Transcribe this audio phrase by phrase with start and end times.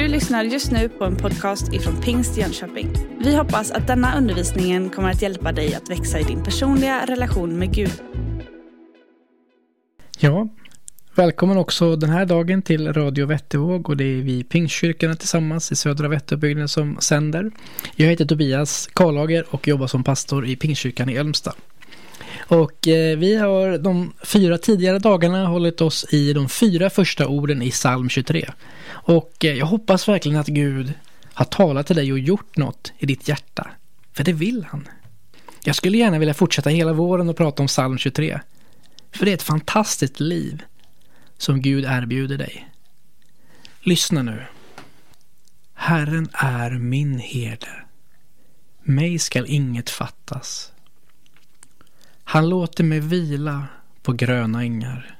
[0.00, 2.92] Du lyssnar just nu på en podcast ifrån Pingst Jönköping.
[3.24, 7.58] Vi hoppas att denna undervisning kommer att hjälpa dig att växa i din personliga relation
[7.58, 7.92] med Gud.
[10.18, 10.48] Ja,
[11.14, 15.76] välkommen också den här dagen till Radio Vättervåg och det är vi Pingstkyrkorna tillsammans i
[15.76, 17.50] Södra Vätterbygden som sänder.
[17.96, 21.54] Jag heter Tobias Karlager och jobbar som pastor i Pingstkyrkan i Älmsta.
[22.38, 27.62] Och eh, vi har de fyra tidigare dagarna hållit oss i de fyra första orden
[27.62, 28.50] i psalm 23.
[28.88, 30.92] Och eh, jag hoppas verkligen att Gud
[31.34, 33.70] har talat till dig och gjort något i ditt hjärta.
[34.12, 34.88] För det vill han.
[35.64, 38.40] Jag skulle gärna vilja fortsätta hela våren och prata om psalm 23.
[39.12, 40.62] För det är ett fantastiskt liv
[41.38, 42.68] som Gud erbjuder dig.
[43.80, 44.42] Lyssna nu.
[45.74, 47.84] Herren är min herde.
[48.82, 50.72] Mig skall inget fattas.
[52.30, 53.66] Han låter mig vila
[54.02, 55.18] på gröna ängar.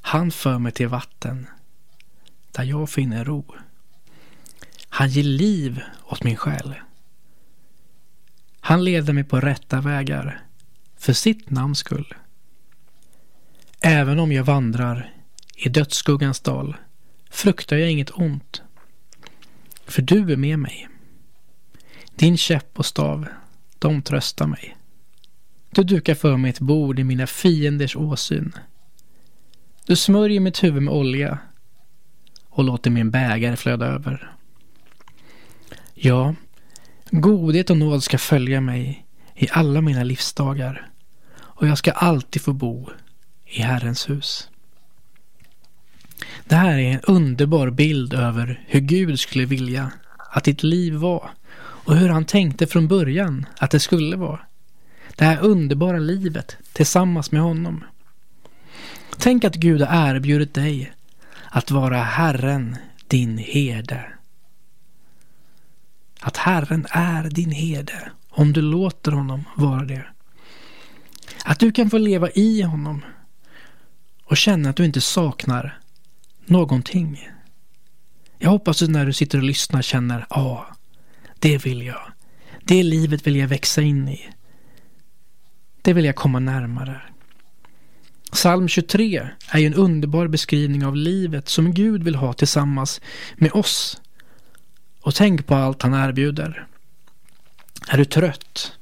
[0.00, 1.46] Han för mig till vatten
[2.50, 3.54] där jag finner ro.
[4.88, 6.74] Han ger liv åt min själ.
[8.60, 10.42] Han leder mig på rätta vägar
[10.96, 12.14] för sitt namns skull.
[13.80, 15.14] Även om jag vandrar
[15.56, 16.76] i dödsskuggans dal
[17.30, 18.62] fruktar jag inget ont.
[19.84, 20.88] För du är med mig.
[22.14, 23.26] Din käpp och stav,
[23.78, 24.76] de tröstar mig.
[25.74, 28.52] Du dukar för mig ett bord i mina fienders åsyn.
[29.86, 31.38] Du smörjer mitt huvud med olja
[32.48, 34.32] och låter min bägare flöda över.
[35.94, 36.34] Ja,
[37.10, 40.90] godhet och nåd ska följa mig i alla mina livsdagar
[41.34, 42.90] och jag ska alltid få bo
[43.44, 44.48] i Herrens hus.
[46.44, 49.92] Det här är en underbar bild över hur Gud skulle vilja
[50.30, 54.40] att ditt liv var och hur han tänkte från början att det skulle vara.
[55.16, 57.84] Det här underbara livet tillsammans med honom.
[59.18, 60.92] Tänk att Gud har erbjudit dig
[61.50, 64.12] att vara Herren, din herde.
[66.20, 70.06] Att Herren är din herde om du låter honom vara det.
[71.44, 73.04] Att du kan få leva i honom
[74.24, 75.78] och känna att du inte saknar
[76.46, 77.28] någonting.
[78.38, 80.74] Jag hoppas att när du sitter och lyssnar känner, ja, ah,
[81.38, 82.12] det vill jag.
[82.64, 84.28] Det livet vill jag växa in i.
[85.82, 87.00] Det vill jag komma närmare.
[88.32, 93.00] Psalm 23 är ju en underbar beskrivning av livet som Gud vill ha tillsammans
[93.36, 94.00] med oss.
[95.00, 96.66] Och tänk på allt han erbjuder.
[97.88, 98.72] Är du trött?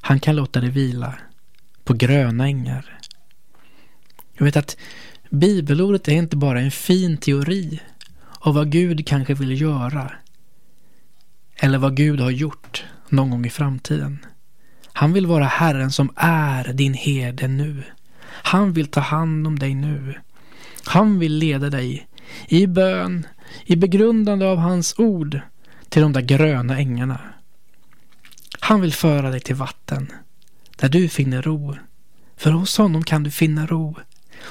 [0.00, 1.18] Han kan låta dig vila
[1.84, 2.98] på gröna ängar.
[4.32, 4.76] Jag vet att
[5.30, 7.80] bibelordet är inte bara en fin teori
[8.38, 10.12] av vad Gud kanske vill göra
[11.56, 14.18] eller vad Gud har gjort någon gång i framtiden.
[14.96, 17.82] Han vill vara Herren som är din herde nu.
[18.26, 20.14] Han vill ta hand om dig nu.
[20.84, 22.08] Han vill leda dig
[22.48, 23.26] i bön,
[23.64, 25.40] i begrundande av hans ord
[25.88, 27.20] till de där gröna ängarna.
[28.60, 30.12] Han vill föra dig till vatten
[30.76, 31.76] där du finner ro.
[32.36, 33.96] För hos honom kan du finna ro.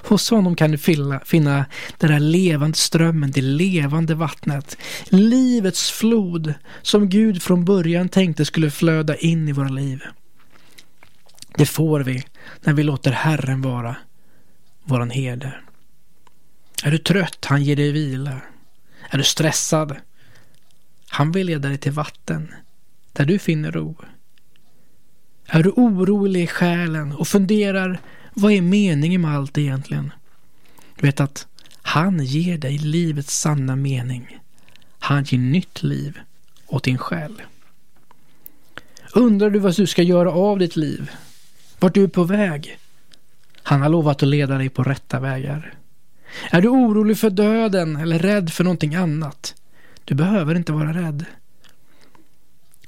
[0.03, 1.65] Hos honom kan du finna, finna
[1.97, 4.77] den där levande strömmen, det levande vattnet.
[5.05, 10.03] Livets flod som Gud från början tänkte skulle flöda in i våra liv.
[11.56, 12.24] Det får vi
[12.62, 13.96] när vi låter Herren vara
[14.84, 15.53] våran herde.
[16.84, 17.46] Är du trött?
[17.46, 18.41] Han ger dig vila.
[19.09, 19.96] Är du stressad?
[21.08, 22.53] Han vill leda dig till vatten
[23.12, 23.96] där du finner ro.
[25.47, 28.00] Är du orolig i själen och funderar
[28.34, 30.14] vad är meningen med allt egentligen?
[30.96, 31.47] Du Vet att
[31.81, 34.40] han ger dig livets sanna mening.
[35.00, 36.20] Han ger nytt liv
[36.68, 37.41] åt din själ.
[39.14, 41.12] Undrar du vad du ska göra av ditt liv?
[41.83, 42.77] Vart du är på väg?
[43.63, 45.73] Han har lovat att leda dig på rätta vägar.
[46.51, 49.55] Är du orolig för döden eller rädd för någonting annat?
[50.05, 51.25] Du behöver inte vara rädd.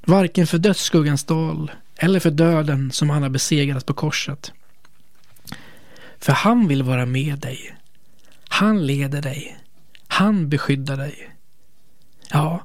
[0.06, 4.52] Varken för dödsskuggans dal eller för döden som han har besegrat på korset.
[6.20, 7.76] För han vill vara med dig.
[8.48, 9.58] Han leder dig.
[10.08, 11.30] Han beskyddar dig.
[12.32, 12.64] Ja,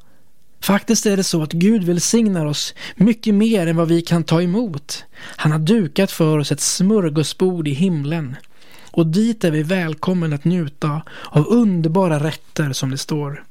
[0.61, 4.43] Faktiskt är det så att Gud välsignar oss mycket mer än vad vi kan ta
[4.43, 5.05] emot.
[5.17, 8.37] Han har dukat för oss ett smörgåsbord i himlen.
[8.91, 13.45] Och dit är vi välkomna att njuta av underbara rätter som det står.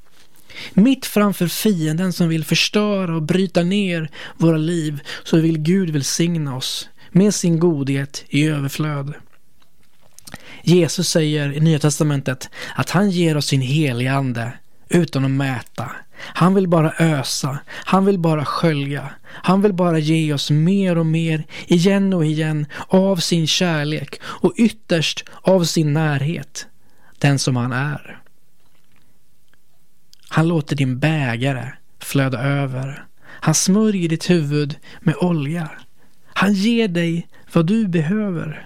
[0.73, 6.55] Mitt framför fienden som vill förstöra och bryta ner våra liv så vill Gud välsigna
[6.55, 9.13] oss med sin godhet i överflöd.
[10.63, 14.53] Jesus säger i Nya Testamentet att han ger oss sin helige ande
[14.89, 15.91] utan att mäta.
[16.21, 17.59] Han vill bara ösa.
[17.67, 19.09] Han vill bara skölja.
[19.23, 24.53] Han vill bara ge oss mer och mer, igen och igen, av sin kärlek och
[24.57, 26.67] ytterst av sin närhet.
[27.17, 28.19] Den som han är.
[30.29, 33.05] Han låter din bägare flöda över.
[33.25, 35.69] Han smörjer ditt huvud med olja.
[36.25, 38.65] Han ger dig vad du behöver.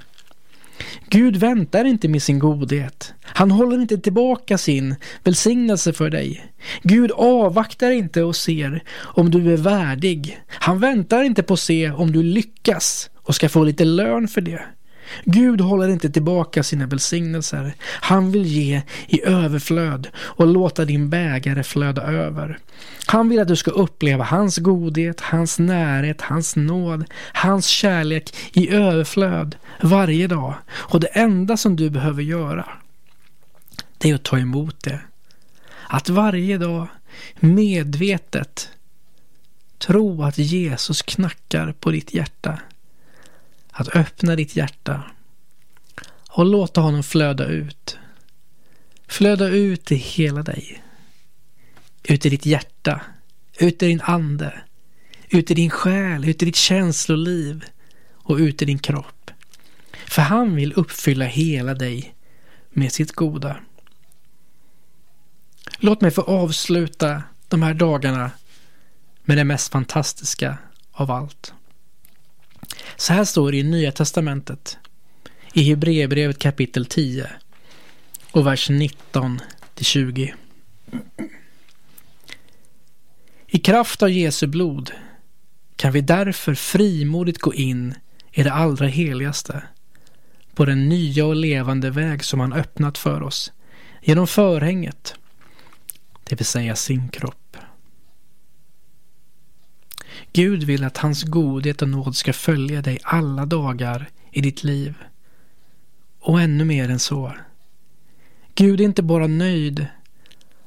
[1.13, 3.13] Gud väntar inte med sin godhet.
[3.23, 6.45] Han håller inte tillbaka sin välsignelse för dig.
[6.83, 10.39] Gud avvaktar inte och ser om du är värdig.
[10.47, 14.41] Han väntar inte på att se om du lyckas och ska få lite lön för
[14.41, 14.61] det.
[15.25, 17.73] Gud håller inte tillbaka sina välsignelser.
[17.81, 22.59] Han vill ge i överflöd och låta din bägare flöda över.
[23.05, 28.69] Han vill att du ska uppleva hans godhet, hans närhet, hans nåd, hans kärlek i
[28.69, 30.53] överflöd varje dag.
[30.69, 32.69] Och det enda som du behöver göra,
[33.97, 34.99] det är att ta emot det.
[35.87, 36.87] Att varje dag
[37.39, 38.69] medvetet
[39.77, 42.59] tro att Jesus knackar på ditt hjärta
[43.73, 45.03] att öppna ditt hjärta
[46.29, 47.97] och låta honom flöda ut.
[49.07, 50.83] Flöda ut i hela dig.
[52.03, 53.01] Ut i ditt hjärta,
[53.59, 54.61] ut i din ande,
[55.29, 57.65] ut i din själ, ut i ditt känsloliv
[58.11, 59.31] och ut i din kropp.
[60.05, 62.15] För han vill uppfylla hela dig
[62.69, 63.59] med sitt goda.
[65.77, 68.31] Låt mig få avsluta de här dagarna
[69.23, 70.57] med det mest fantastiska
[70.91, 71.53] av allt.
[72.95, 74.77] Så här står det i Nya Testamentet.
[75.53, 77.29] I Hebreerbrevet kapitel 10
[78.31, 79.39] och vers 19
[79.73, 80.33] till 20.
[83.47, 84.91] I kraft av Jesu blod
[85.75, 87.95] kan vi därför frimodigt gå in
[88.31, 89.63] i det allra heligaste
[90.55, 93.51] på den nya och levande väg som han öppnat för oss
[94.01, 95.15] genom förhänget,
[96.23, 97.42] det vill säga sin kropp.
[100.33, 104.95] Gud vill att hans godhet och nåd ska följa dig alla dagar i ditt liv.
[106.19, 107.33] Och ännu mer än så.
[108.55, 109.87] Gud är inte bara nöjd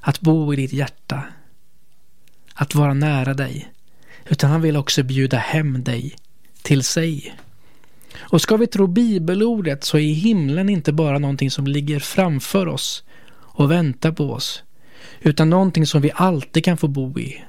[0.01, 1.25] att bo i ditt hjärta,
[2.55, 3.73] att vara nära dig,
[4.25, 6.17] utan han vill också bjuda hem dig
[6.63, 7.35] till sig.
[8.19, 13.05] Och ska vi tro bibelordet så är himlen inte bara någonting som ligger framför oss
[13.33, 14.63] och väntar på oss,
[15.21, 17.45] utan någonting som vi alltid kan få bo i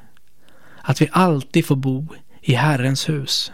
[0.88, 2.08] att vi alltid får bo
[2.42, 3.52] i Herrens hus.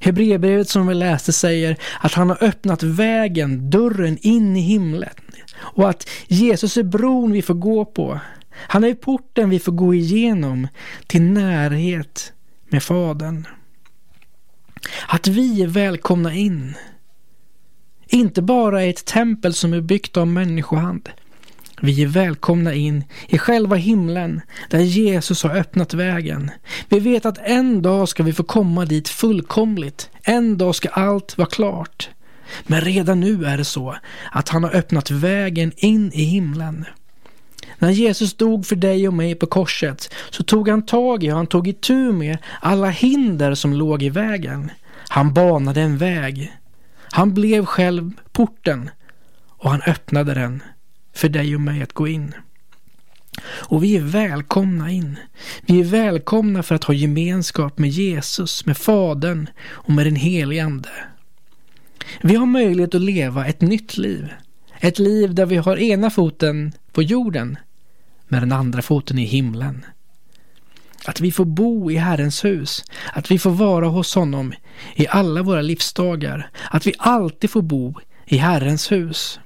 [0.00, 5.14] Hebreerbrevet som vi läste säger att han har öppnat vägen, dörren in i himlen
[5.56, 8.20] och att Jesus är bron vi får gå på.
[8.52, 10.68] Han är porten vi får gå igenom
[11.06, 12.32] till närhet
[12.68, 13.46] med Fadern.
[15.08, 16.74] Att vi är välkomna in.
[18.08, 21.08] Inte bara i ett tempel som är byggt av människohand
[21.80, 24.40] vi är välkomna in i själva himlen
[24.70, 26.50] där Jesus har öppnat vägen.
[26.88, 30.10] Vi vet att en dag ska vi få komma dit fullkomligt.
[30.22, 32.08] En dag ska allt vara klart.
[32.62, 33.96] Men redan nu är det så
[34.32, 36.84] att han har öppnat vägen in i himlen.
[37.78, 41.36] När Jesus dog för dig och mig på korset så tog han tag i och
[41.36, 44.70] han tog itu med alla hinder som låg i vägen.
[45.08, 46.52] Han banade en väg.
[47.12, 48.90] Han blev själv porten
[49.48, 50.62] och han öppnade den
[51.12, 52.34] för dig och mig att gå in.
[53.42, 55.18] Och vi är välkomna in.
[55.60, 60.64] Vi är välkomna för att ha gemenskap med Jesus, med Fadern och med den helige
[60.64, 60.90] Ande.
[62.22, 64.28] Vi har möjlighet att leva ett nytt liv.
[64.80, 67.58] Ett liv där vi har ena foten på jorden
[68.28, 69.84] med den andra foten i himlen.
[71.04, 74.52] Att vi får bo i Herrens hus, att vi får vara hos honom
[74.94, 77.94] i alla våra livsdagar, att vi alltid får bo
[78.26, 79.40] i Herrens hus.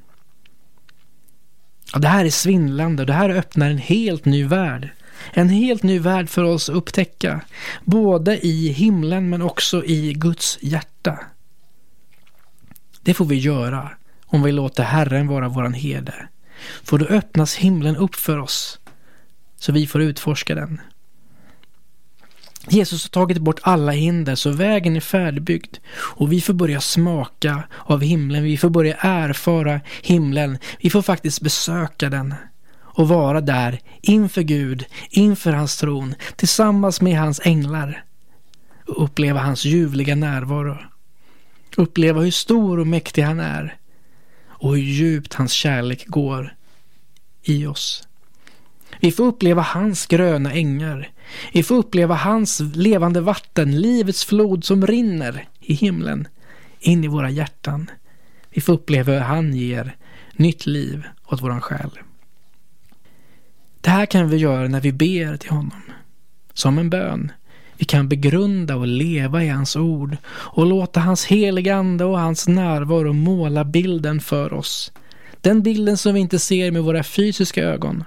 [2.01, 4.89] Det här är svindlande och det här öppnar en helt ny värld.
[5.33, 7.41] En helt ny värld för oss att upptäcka.
[7.85, 11.19] Både i himlen men också i Guds hjärta.
[13.03, 13.91] Det får vi göra
[14.27, 16.29] om vi låter Herren vara våran herde.
[16.83, 18.79] För då öppnas himlen upp för oss
[19.57, 20.81] så vi får utforska den.
[22.69, 27.63] Jesus har tagit bort alla hinder så vägen är färdigbyggd och vi får börja smaka
[27.79, 28.43] av himlen.
[28.43, 30.59] Vi får börja erfara himlen.
[30.81, 32.35] Vi får faktiskt besöka den
[32.77, 38.05] och vara där inför Gud, inför hans tron, tillsammans med hans änglar
[38.87, 40.79] och uppleva hans ljuvliga närvaro.
[41.77, 43.77] Uppleva hur stor och mäktig han är
[44.47, 46.55] och hur djupt hans kärlek går
[47.43, 48.09] i oss.
[49.05, 51.11] Vi får uppleva hans gröna ängar.
[51.53, 56.29] Vi får uppleva hans levande vatten, livets flod som rinner i himlen
[56.81, 57.91] in i våra hjärtan.
[58.51, 59.97] Vi får uppleva hur han ger
[60.33, 61.91] nytt liv åt våran själ.
[63.81, 65.83] Det här kan vi göra när vi ber till honom.
[66.53, 67.33] Som en bön.
[67.77, 73.13] Vi kan begrunda och leva i hans ord och låta hans heligande och hans närvaro
[73.13, 74.93] måla bilden för oss.
[75.41, 78.05] Den bilden som vi inte ser med våra fysiska ögon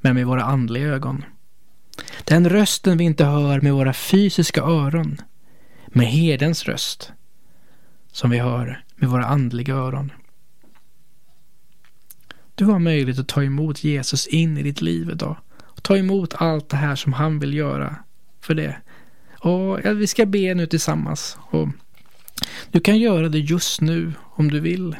[0.00, 1.24] men med våra andliga ögon.
[2.24, 5.20] Den rösten vi inte hör med våra fysiska öron,
[5.86, 7.12] med herdens röst,
[8.12, 10.12] som vi hör med våra andliga öron.
[12.54, 15.36] Du har möjlighet att ta emot Jesus in i ditt liv idag.
[15.62, 17.96] Och ta emot allt det här som han vill göra
[18.40, 18.76] för det.
[19.40, 21.38] Och vi ska be nu tillsammans.
[21.50, 21.68] Och
[22.70, 24.96] du kan göra det just nu om du vill.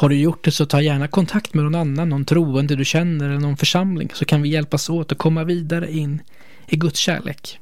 [0.00, 3.28] Har du gjort det så ta gärna kontakt med någon annan, någon troende du känner
[3.28, 6.22] eller någon församling så kan vi hjälpas åt att komma vidare in
[6.66, 7.58] i Guds kärlek.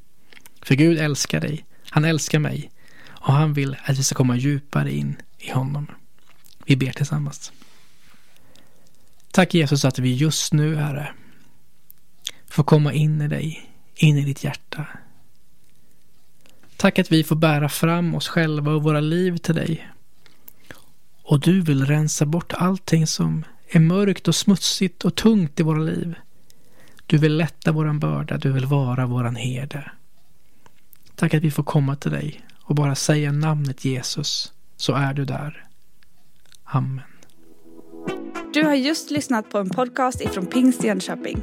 [0.62, 2.71] För Gud älskar dig, han älskar mig
[3.07, 5.87] och han vill att vi ska komma djupare in i honom.
[6.64, 7.52] Vi ber tillsammans.
[9.30, 11.12] Tack Jesus att vi just nu, Herre,
[12.49, 14.87] får komma in i dig, in i ditt hjärta.
[16.76, 19.88] Tack att vi får bära fram oss själva och våra liv till dig.
[21.28, 25.78] Och du vill rensa bort allting som är mörkt och smutsigt och tungt i våra
[25.78, 26.14] liv.
[27.06, 29.90] Du vill lätta våran börda, du vill vara våran herde.
[31.14, 35.25] Tack att vi får komma till dig och bara säga namnet Jesus, så är du
[35.25, 35.64] där.
[36.64, 37.04] Amen.
[38.54, 41.42] Du har just lyssnat på en podcast ifrån Pingst Jönköping.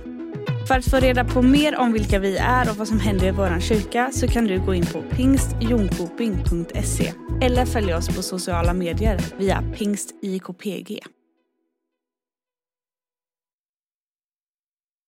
[0.68, 3.32] För att få reda på mer om vilka vi är och vad som händer i
[3.32, 9.20] vår kyrka så kan du gå in på pingstjonkoping.se eller följ oss på sociala medier
[9.38, 11.15] via pingstjkpg.